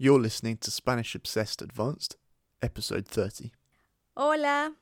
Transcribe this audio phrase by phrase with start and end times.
[0.00, 2.18] You're listening to Spanish Obsessed Advanced,
[2.62, 3.50] episode 30.
[4.14, 4.72] Hola,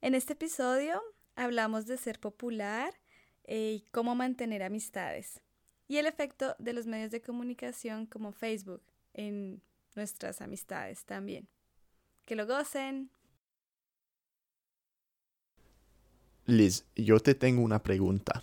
[0.00, 1.02] en este episodio
[1.36, 2.94] hablamos de ser popular
[3.44, 5.42] eh, y cómo mantener amistades
[5.86, 8.80] y el efecto de los medios de comunicación como Facebook
[9.12, 9.60] en
[9.96, 11.46] nuestras amistades también.
[12.24, 13.10] Que lo gocen.
[16.46, 18.42] Liz, yo te tengo una pregunta.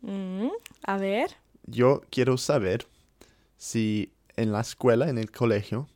[0.00, 0.48] Mm,
[0.84, 1.36] a ver.
[1.66, 2.86] Yo quiero saber
[3.58, 5.88] si en la escuela, en el colegio,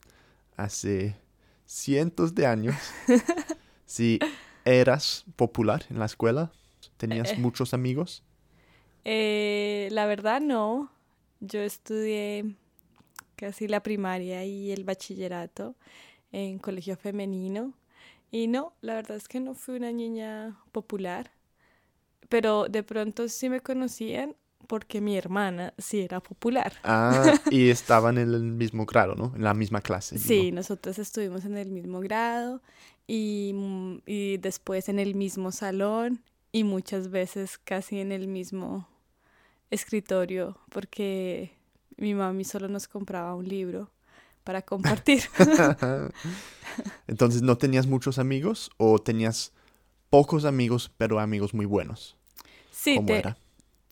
[0.57, 1.17] hace
[1.67, 2.77] cientos de años,
[3.87, 4.19] si
[4.65, 6.53] eras popular en la escuela,
[6.97, 7.37] tenías Eh.
[7.39, 8.23] muchos amigos.
[9.05, 10.91] Eh, la verdad no.
[11.41, 12.55] Yo estudié
[13.37, 15.75] casi la primaria y el bachillerato
[16.33, 17.75] en colegio femenino.
[18.31, 21.31] Y no, la verdad es que no fui una niña popular.
[22.29, 26.73] Pero de pronto sí me conocían porque mi hermana sí era popular.
[26.85, 29.33] Ah, y estaban en el mismo grado, ¿no?
[29.37, 30.19] En la misma clase.
[30.19, 32.61] Sí, nosotros estuvimos en el mismo grado
[33.07, 38.87] y, mm, y después en el mismo salón y muchas veces casi en el mismo
[39.71, 41.53] escritorio porque
[41.97, 43.91] mi mami solo nos compraba un libro
[44.45, 45.23] para compartir.
[47.07, 49.53] Entonces, ¿no tenías muchos amigos o tenías
[50.11, 52.17] pocos amigos, pero amigos muy buenos?
[52.71, 53.37] Sí, ¿Cómo te- era?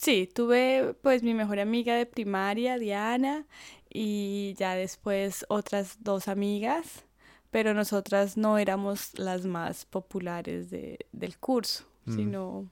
[0.02, 3.46] Sí, tuve pues mi mejor amiga de primaria, Diana,
[3.88, 7.04] y ya después otras dos amigas,
[7.50, 12.14] pero nosotras no éramos las más populares de- del curso, Mm.
[12.16, 12.68] sino,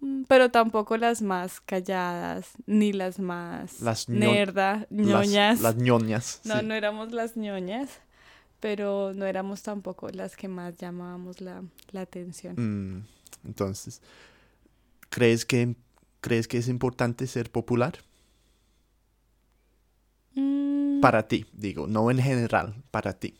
[0.00, 5.60] mm, pero tampoco las más calladas, ni las más Las ño- nerda, Las- ñoñas.
[5.60, 6.40] Las, ñoñas.
[6.44, 6.66] No, sí.
[6.66, 7.88] no éramos las ñoñas,
[8.60, 12.54] pero no éramos tampoco las que más llamábamos la, la atención.
[12.58, 13.06] Mm,
[13.46, 14.02] entonces,
[15.08, 15.76] ¿crees que,
[16.20, 17.98] ¿crees que es importante ser popular?
[20.34, 23.34] Mm, Para ti, digo, no en general, para ti.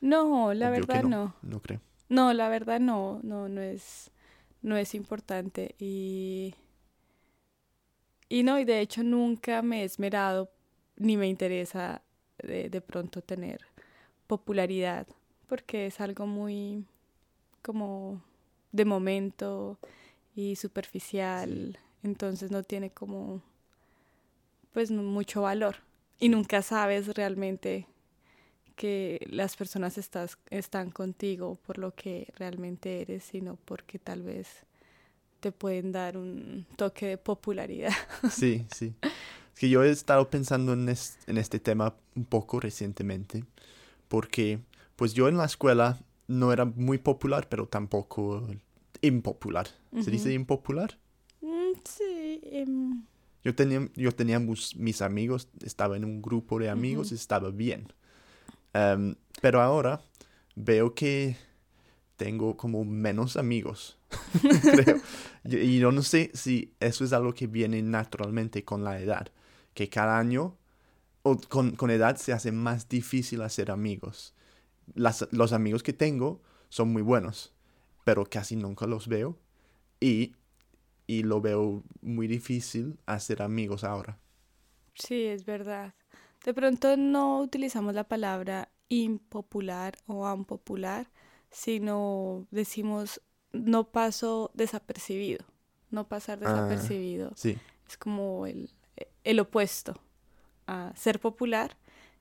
[0.00, 1.08] no, la verdad no.
[1.08, 1.34] no.
[1.42, 1.80] No creo.
[2.08, 4.10] No, la verdad no, no, no es,
[4.60, 5.74] no es importante.
[5.78, 6.54] Y,
[8.28, 10.50] y no, y de hecho nunca me he esmerado
[10.96, 12.02] ni me interesa
[12.38, 13.60] de, de pronto tener
[14.26, 15.06] popularidad,
[15.46, 16.84] porque es algo muy
[17.62, 18.22] como
[18.72, 19.78] de momento
[20.34, 23.42] y superficial, entonces no tiene como
[24.72, 25.76] pues mucho valor.
[26.18, 27.86] Y nunca sabes realmente
[28.76, 34.48] que las personas estás, están contigo por lo que realmente eres, sino porque tal vez
[35.40, 37.92] te pueden dar un toque de popularidad.
[38.30, 38.94] Sí, sí.
[39.54, 43.44] Es que yo he estado pensando en, es- en este tema un poco recientemente,
[44.08, 44.60] porque
[44.96, 48.46] pues yo en la escuela no era muy popular, pero tampoco
[49.02, 49.68] impopular.
[50.00, 50.98] ¿Se dice impopular?
[51.42, 53.02] Mm, sí, em,
[53.44, 57.16] Yo tenía, yo tenía mis amigos, estaba en un grupo de amigos, Ujú.
[57.16, 57.92] estaba bien.
[58.72, 60.00] Em, pero ahora
[60.54, 61.36] veo que
[62.16, 63.98] tengo como menos amigos,
[64.70, 65.00] creo.
[65.44, 69.28] Y, y yo no sé si eso es algo que viene naturalmente con la edad,
[69.74, 70.56] que cada año
[71.22, 74.34] o con, con edad se hace más difícil hacer amigos.
[74.94, 77.52] Las- los amigos que tengo son muy buenos,
[78.04, 79.38] pero casi nunca los veo
[80.00, 80.34] y,
[81.06, 84.18] y lo veo muy difícil hacer amigos ahora.
[84.94, 85.94] sí, es verdad.
[86.44, 91.10] De pronto no utilizamos la palabra impopular o unpopular,
[91.50, 93.20] sino decimos
[93.52, 95.44] no paso desapercibido,
[95.90, 96.48] no pasar Ah.
[96.50, 97.32] desapercibido.
[97.36, 97.58] Sí,
[97.88, 98.70] Es como el,
[99.24, 99.94] el opuesto
[100.66, 101.76] a ser popular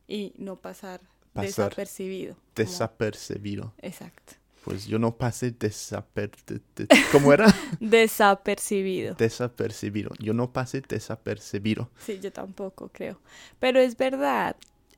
[0.08, 1.02] y no pasar,
[1.34, 1.46] Pasar.
[1.70, 2.36] desapercibido.
[2.36, 3.74] como- desapercibido.
[3.80, 4.34] Exacto.
[4.64, 6.32] Pues yo no pasé desaper...
[6.46, 7.48] de- de- ¿Cómo era?
[7.80, 9.16] Desapercibido.
[9.16, 10.12] desapercibido.
[10.20, 11.90] Yo no pasé desapercibido.
[12.00, 13.20] Sí, yo tampoco creo.
[13.60, 14.56] Pero es verdad.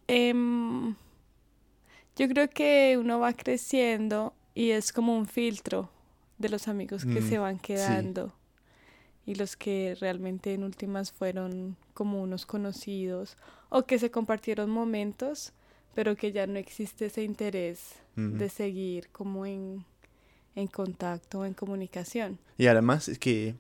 [0.08, 0.96] em,
[2.16, 5.90] yo creo que uno va creciendo y es como un filtro
[6.38, 8.34] de los amigos que Mm, se van quedando.
[9.26, 13.38] Y los que realmente en últimas fueron como unos conocidos
[13.70, 15.54] o que se compartieron momentos,
[15.96, 19.84] pero que ya no existe ese interés de seguir como en,
[20.56, 22.38] en contacto o en comunicación.
[22.58, 23.56] Y además es que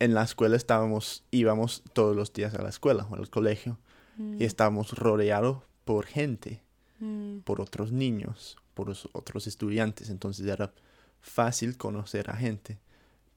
[0.00, 3.78] en la escuela estábamos, íbamos todos los días a la escuela o al colegio
[4.16, 6.62] Mm, y estábamos rodeados por gente,
[7.00, 10.08] mm, por otros niños, por os- otros estudiantes.
[10.08, 10.72] Entonces era
[11.20, 12.78] fácil conocer a gente.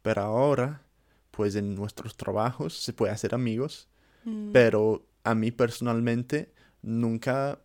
[0.04, 0.84] Pero ahora,
[1.32, 3.88] pues en nuestros trabajos se puede hacer amigos,
[4.24, 4.52] mm.
[4.52, 6.52] pero a mí personalmente
[6.84, 7.60] nunca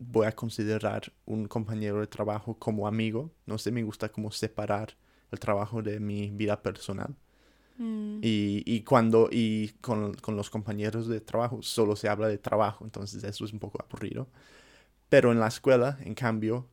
[0.00, 3.32] voy a considerar un compañero de trabajo como amigo.
[3.46, 4.96] No sé, me gusta como separar
[5.32, 7.16] el trabajo de mi vida personal.
[7.78, 8.20] Mm.
[8.22, 12.84] Y, y cuando, y con, con los compañeros de trabajo, solo se habla de trabajo,
[12.84, 14.28] entonces eso es un poco aburrido.
[15.08, 16.68] Pero en la escuela, en cambio,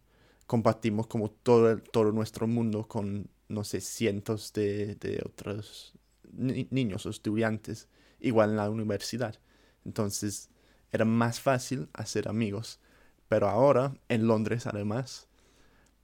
[0.48, 5.94] compartimos como todo, todo nuestro mundo con, no sé, cientos de, de otros
[6.34, 7.90] ni- niños o estudiantes,
[8.20, 9.40] igual en la universidad.
[9.86, 10.50] Entonces
[10.92, 12.80] era más fácil hacer amigos.
[13.28, 15.28] Pero ahora, en Londres además,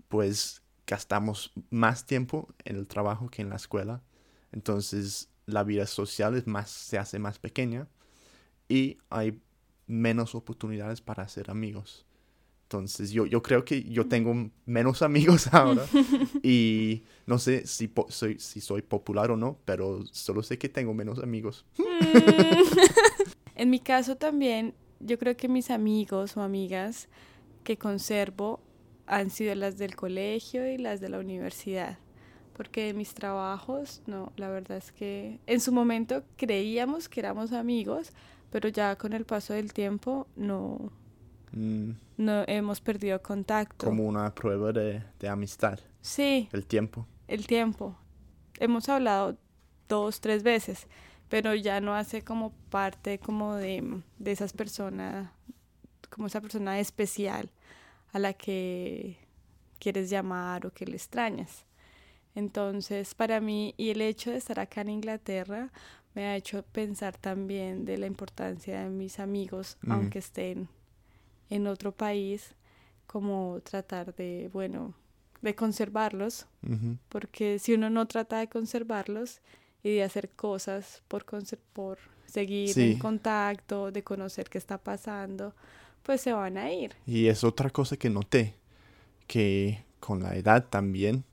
[0.07, 4.01] pues gastamos más tiempo en el trabajo que en la escuela.
[4.51, 7.87] Entonces la vida social es más, se hace más pequeña
[8.69, 9.39] y hay
[9.87, 12.05] menos oportunidades para hacer amigos.
[12.63, 15.85] Entonces yo, yo creo que yo tengo menos amigos ahora
[16.43, 20.69] y no sé si, po- soy, si soy popular o no, pero solo sé que
[20.69, 21.65] tengo menos amigos.
[23.55, 24.73] En mi caso también,
[25.05, 27.09] yo creo que mis amigos o amigas
[27.63, 28.59] que conservo
[29.05, 31.97] han sido las del colegio y las de la universidad.
[32.53, 37.51] Porque de mis trabajos, no, la verdad es que en su momento creíamos que éramos
[37.51, 38.11] amigos,
[38.51, 40.91] pero ya con el paso del tiempo no,
[41.55, 43.85] Mm, no hemos perdido contacto.
[43.85, 47.05] como una prueba de, de amistad, Sí, el tiempo.
[47.27, 47.95] el tiempo.
[48.59, 49.37] Hemos hablado
[49.87, 50.87] dos, tres veces,
[51.33, 55.31] pero ya no hace como parte como de, de esas personas,
[56.11, 57.49] como esa persona especial
[58.11, 59.17] a la que
[59.79, 61.65] quieres llamar o que le extrañas.
[62.35, 65.71] Entonces, para mí, y el hecho de estar acá en Inglaterra
[66.13, 69.93] me ha hecho pensar también de la importancia de mis amigos, Ujú.
[69.93, 70.69] aunque estén
[71.49, 72.53] en otro país,
[73.07, 74.93] como tratar de, bueno,
[75.41, 76.45] de conservarlos
[77.09, 79.41] porque si uno no trata de conservarlos
[79.83, 81.25] y de hacer cosas por,
[81.73, 82.91] por seguir Sí.
[82.93, 85.53] en contacto, de conocer qué está pasando,
[86.03, 86.95] pues se van a ir.
[87.05, 88.55] Y es otra cosa que noté,
[89.27, 91.23] que con la edad también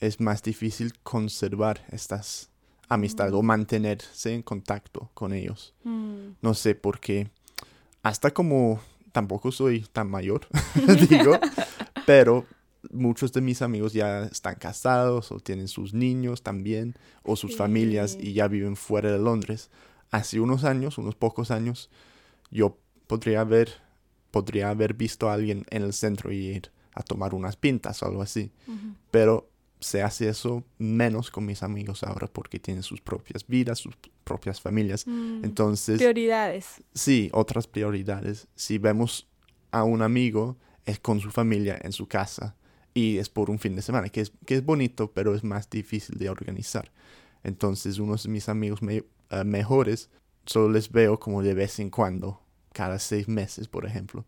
[0.00, 2.50] es más difícil conservar estas
[2.88, 5.72] amistades o mantenerse en contacto con ellos.
[5.84, 7.28] Mm, No sé por qué.
[8.02, 8.80] Hasta como
[9.12, 10.46] tampoco soy tan mayor,
[11.08, 11.38] digo,
[12.06, 12.44] pero
[12.94, 18.16] muchos de mis amigos ya están casados o tienen sus niños también o sus familias
[18.20, 19.70] y ya viven fuera de Londres.
[20.10, 21.90] Hace unos años, unos pocos años,
[22.50, 23.70] yo podría haber,
[24.30, 28.06] podría haber visto a alguien en el centro y ir a tomar unas pintas o
[28.06, 28.52] algo así,
[29.10, 29.50] pero
[29.80, 34.60] se hace eso menos con mis amigos ahora porque tienen sus propias vidas, sus propias
[34.60, 35.06] familias.
[35.06, 36.82] Mm, Entonces, prioridades.
[36.94, 38.46] sí, otras prioridades.
[38.54, 39.28] Si vemos
[39.72, 40.56] a un amigo,
[40.86, 42.56] es con su familia en su casa
[42.94, 45.68] y es por un fin de semana, que es, que es bonito, pero es más
[45.68, 46.92] difícil de organizar.
[47.42, 50.10] Entonces, unos de mis amigos me- eh, mejores,
[50.46, 52.40] solo les veo como de vez en cuando,
[52.72, 54.24] cada seis meses, por ejemplo.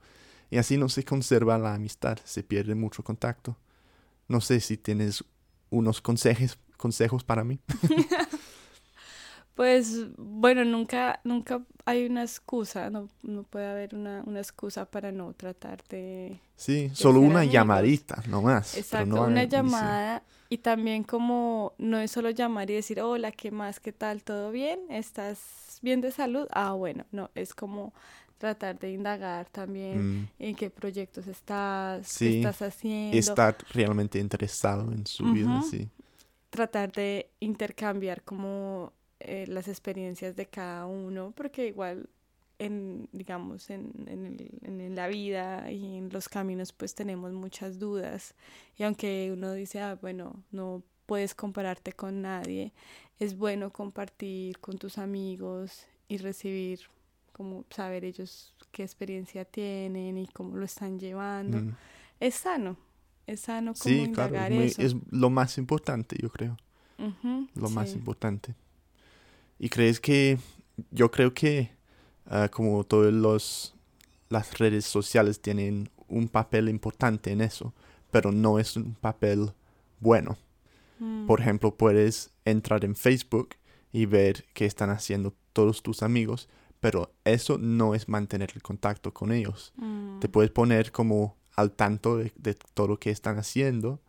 [0.51, 3.57] Y así no se conserva la amistad, se pierde mucho contacto.
[4.29, 5.25] No sé si tienes
[5.71, 7.61] unos consejos, consejos para mí.
[9.57, 15.13] Pues bueno, nunca, nunca hay una excusa, no, no puede haber una, una excusa para
[15.13, 16.39] no tratar de...
[16.57, 17.55] Sí, solo una amigos.
[17.55, 18.73] llamadita, no más.
[18.91, 19.49] pero Exacto, no una sí.
[19.51, 23.81] llamada y también como no es solo llamar y decir, hola, ¿qué más?
[23.81, 24.23] ¿Qué tal?
[24.23, 24.81] ¿Todo bien?
[24.91, 26.47] ¿Estás bien de salud?
[26.53, 27.95] Ah, bueno, no, es como
[28.39, 30.25] tratar de indagar también Mm.
[30.39, 35.91] en qué proyectos estás, Sí, qué estás haciendo, estar realmente interesado en su vida, sí.
[36.51, 42.09] tratar de intercambiar como eh, las experiencias de cada uno, porque igual
[42.59, 47.79] en, digamos, en, en, el- en la vida y en los caminos pues tenemos muchas
[47.79, 48.35] dudas
[48.79, 52.73] y aunque uno dice, ah, bueno, no puedes compararte con nadie,
[53.19, 56.81] es bueno compartir con tus amigos y recibir
[57.33, 61.59] como saber ellos qué experiencia tienen y cómo lo están llevando.
[61.59, 61.77] Mm.
[62.21, 62.77] Es sano,
[63.27, 64.83] es sano como Sí, claro, es, muy- eso.
[64.83, 66.57] es lo más importante, yo creo,
[67.55, 68.55] lo más importante.
[69.59, 70.39] ¿Y crees que,
[70.91, 71.71] yo creo que
[72.27, 73.75] ah, como todas los,
[74.29, 77.73] las redes sociales tienen un papel importante en eso,
[78.11, 79.53] pero no es un papel
[80.01, 80.37] bueno.
[80.99, 81.27] Mm.
[81.27, 83.51] Por ejemplo, puedes entrar en Facebook
[83.93, 86.49] y ver qué están haciendo todos tus amigos,
[86.81, 89.73] pero eso no es mantener el contacto con ellos.
[89.77, 90.21] Mm.
[90.21, 94.01] Te puedes poner como al tanto de, de todo lo que están haciendo,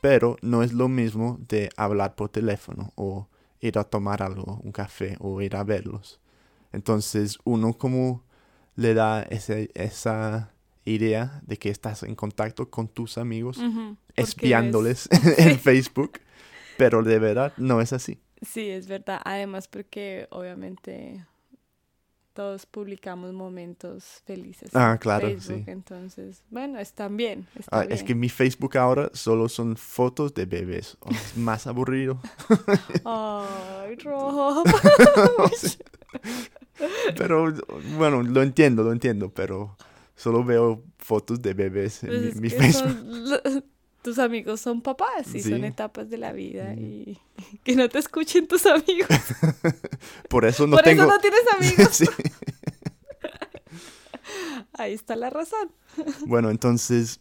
[0.00, 3.28] pero no es lo mismo de hablar por teléfono o
[3.60, 6.20] ir a tomar algo, un café o ir a verlos.
[6.72, 8.22] Entonces uno como
[8.76, 10.52] le da ese- esa
[10.84, 13.62] idea de que estás en contacto con tus amigos,
[14.16, 16.20] espiándoles es- en Facebook,
[16.76, 18.20] pero de verdad no es así.
[18.42, 19.20] Sí, es verdad.
[19.24, 21.26] Además porque obviamente
[22.40, 24.70] todos publicamos momentos felices.
[24.72, 25.70] Ah, en claro, Facebook, sí.
[25.70, 27.46] Entonces, bueno, están bien.
[27.54, 28.06] Está Ah, es bien.
[28.06, 30.96] que mi Facebook ahora solo son fotos de bebés.
[31.00, 32.18] Oh, es más aburrido.
[33.04, 34.64] Ay, Rob.
[37.18, 37.52] Pero
[37.98, 39.76] bueno, lo entiendo, lo entiendo, pero
[40.16, 43.42] solo veo fotos de bebés en Pues mi, es mi Facebook.
[43.44, 43.64] son
[44.02, 47.18] tus amigos son papás y son etapas de la vida y
[47.64, 49.08] que no te escuchen tus amigos.
[50.28, 51.02] Por eso no Por tengo...
[51.02, 51.96] eso no tienes amigos.
[51.96, 52.06] Sí.
[54.74, 55.70] Ahí está la razón.
[56.26, 57.20] Bueno, entonces,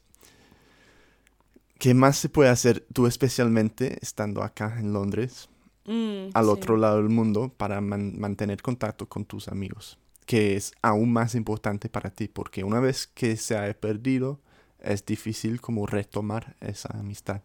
[1.77, 5.49] ¿qué más se puede hacer tú especialmente estando acá en Londres,
[5.85, 6.51] Mm, al sí.
[6.51, 9.97] otro lado del mundo, para man- mantener contacto con tus amigos?
[10.27, 14.39] Que es aún más importante para ti, porque una vez que se ha perdido,
[14.81, 17.41] es difícil como retomar esa amistad.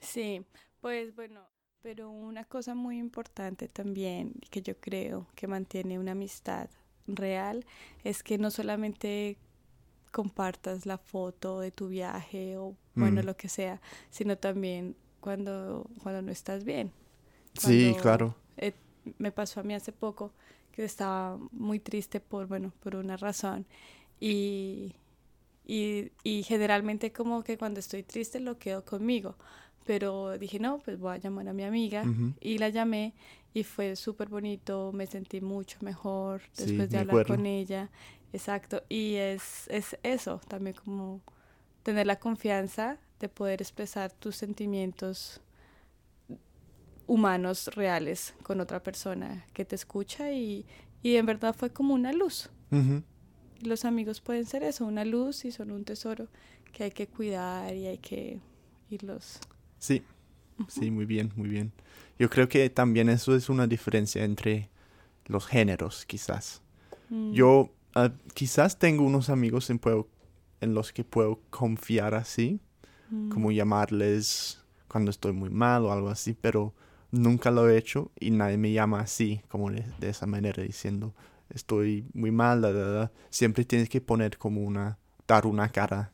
[0.00, 0.44] Sí,
[0.80, 1.40] pues bueno,
[1.82, 6.68] pero una cosa muy importante también que yo creo que mantiene una amistad
[7.06, 7.64] real
[8.04, 9.36] es que no solamente
[10.12, 13.26] compartas la foto de tu viaje o bueno, Mm.
[13.26, 13.80] lo que sea,
[14.10, 16.92] sino también cuando, cuando no estás bien.
[17.54, 18.34] Sí, claro.
[18.56, 18.74] eh,
[19.18, 20.32] me pasó a mí hace poco
[20.72, 23.66] que estaba muy triste por, bueno, por una razón
[24.20, 24.94] y,
[25.66, 29.36] y, y generalmente como que cuando estoy triste lo quedo conmigo,
[29.84, 32.04] pero dije, no, pues voy a llamar a mi amiga
[32.40, 33.14] y la llamé
[33.54, 37.34] y fue súper bonito, me sentí mucho mejor Sí, después de hablar acuerdo.
[37.36, 37.90] con ella,
[38.32, 41.20] exacto, y es, es eso, también como
[41.82, 45.40] tener la confianza de poder expresar tus sentimientos
[47.06, 50.64] humanos reales con otra persona que te escucha y,
[51.02, 52.50] y en verdad fue como una luz.
[52.70, 53.02] Y
[53.62, 56.28] Los amigos pueden ser eso, una luz y son un tesoro
[56.72, 58.38] que hay que cuidar y hay que
[58.90, 59.38] irlos.
[59.78, 60.02] Sí,
[60.68, 61.72] sí, muy bien, muy bien.
[62.18, 64.68] Yo creo que también eso es una diferencia entre
[65.26, 66.62] los géneros, quizás.
[67.10, 70.08] Mm, Yo ah, quizás tengo unos amigos en, puedo-
[70.60, 72.60] en los que puedo confiar así,
[73.10, 76.74] mm, como llamarles cuando estoy muy mal o algo así, pero
[77.10, 81.14] nunca lo he hecho y nadie me llama así, como de, de esa manera, diciendo
[81.50, 83.12] estoy muy mal, la, la, la".
[83.30, 86.12] Siempre tienes que poner como una, dar una cara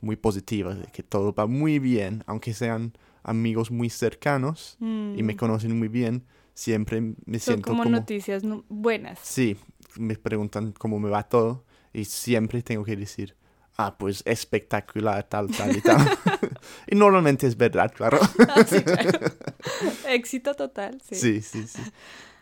[0.00, 5.34] muy positiva, de que todo va muy bien, aunque sean amigos muy cercanos y me
[5.34, 5.36] mm.
[5.36, 7.96] conocen muy bien, siempre me Son siento como, como...
[7.96, 9.18] noticias nu- buenas.
[9.22, 9.56] Sí,
[9.98, 13.36] me preguntan cómo me va todo y siempre tengo que decir,
[13.76, 15.98] ah, pues espectacular, tal, tal y tal.
[16.86, 18.18] y normalmente es verdad, claro.
[18.48, 19.18] Ah, sí, claro.
[20.08, 21.14] Éxito total, sí.
[21.14, 21.82] Sí, sí, sí.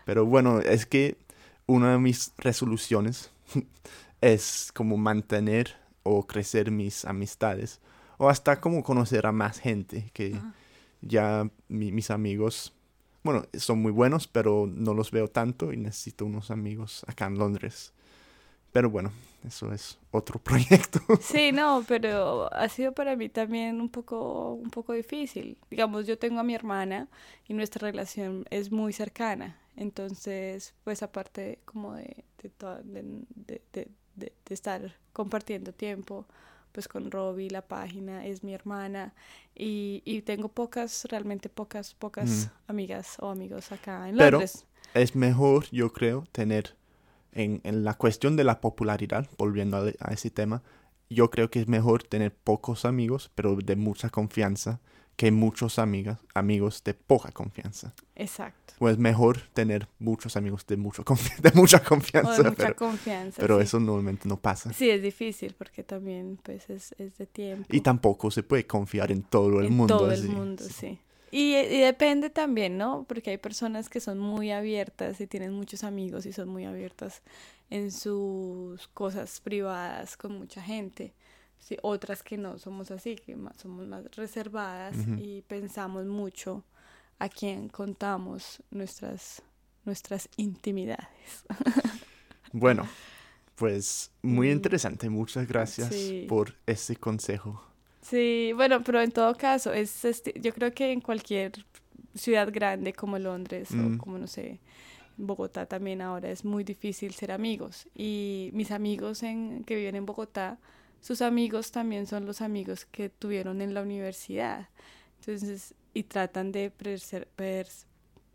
[0.05, 1.19] Pero bueno, es que
[1.69, 3.31] una de mis resoluciones
[4.21, 7.81] es como mantener o crecer mis amistades
[8.17, 10.53] o hasta como conocer a más gente que Ajá.
[11.03, 12.75] ya mi- mis amigos,
[13.23, 17.39] bueno, son muy buenos, pero no los veo tanto y necesito unos amigos acá en
[17.39, 17.93] Londres.
[18.79, 19.11] Pero bueno,
[19.45, 21.01] eso es otro proyecto.
[21.21, 25.59] Sí, no, pero ha sido para mí también un poco, un poco difícil.
[25.69, 27.09] Digamos, yo tengo a mi hermana
[27.49, 29.59] y nuestra relación es muy cercana.
[29.75, 36.25] Entonces, pues aparte como de, de, toda- de, de- de- de- de estar compartiendo tiempo,
[36.71, 39.13] pues con Robbie, la página, es mi hermana.
[39.57, 42.29] Y, y tengo pocas, realmente pocas, pocas
[42.67, 42.71] Mm.
[42.71, 44.67] amigas o amigos acá en Pero- Londres.
[44.95, 46.77] es mejor, yo creo, tener
[47.33, 50.63] en, en la cuestión de la popularidad, volviendo a, a ese tema,
[51.11, 54.81] yo creo que es mejor tener pocos amigos, pero de mucha confianza,
[55.17, 57.93] que muchos amigas, amigos de poca confianza.
[58.15, 58.75] Exacto.
[58.79, 62.63] O es mejor tener muchos amigos de, mucho confi- de mucha O confianza, de mucha
[62.63, 63.41] pero, confianza.
[63.41, 63.65] pero sí.
[63.65, 64.73] eso normalmente no pasa.
[64.73, 67.67] Sí, es difícil porque también pues es, es de tiempo.
[67.71, 69.97] Y tampoco se puede confiar en todo el en mundo.
[69.97, 70.29] todo el así.
[70.29, 71.01] mundo, sí.
[71.31, 73.05] Y, y depende también, ¿no?
[73.09, 77.23] Porque hay personas que son muy abiertas y tienen muchos amigos y son muy abiertas
[77.71, 81.15] en sus cosas privadas con mucha gente.
[81.59, 86.65] Sí, otras que no somos así, que ma- somos más reservadas y pensamos mucho
[87.19, 89.43] a quién contamos nuestras,
[89.85, 91.45] nuestras intimidades.
[92.53, 92.89] Bueno,
[93.57, 95.11] pues muy interesante.
[95.11, 96.27] Muchas gracias Sí.
[96.29, 97.63] por ese consejo.
[98.09, 101.53] Sí, bueno, pero en todo caso, es esti- yo creo que en cualquier
[102.15, 103.95] ciudad grande como Londres Mm.
[103.95, 104.61] o como no sé,
[105.17, 107.89] Bogotá también ahora es muy difícil ser amigos.
[107.95, 110.59] Y mis amigos en, que viven en Bogotá,
[111.01, 114.69] sus amigos también son los amigos que tuvieron en la universidad.
[115.21, 117.27] Entonces, y tratan de preser-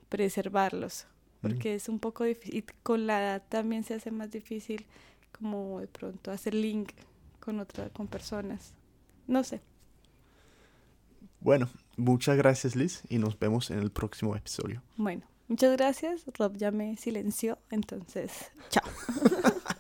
[0.10, 1.42] preservarlos, Mm.
[1.42, 2.58] porque es un poco difícil.
[2.58, 4.86] Y con la edad también se hace más difícil
[5.32, 6.92] como de pronto hacer link
[7.40, 8.74] con otra, con personas.
[9.28, 9.62] No sé.
[11.40, 14.82] Bueno, muchas gracias Liz y nos vemos en el próximo episodio.
[14.96, 16.24] Bueno, Muchas gracias.
[16.38, 18.32] Rob ya me silenció, entonces,
[18.70, 18.84] chao.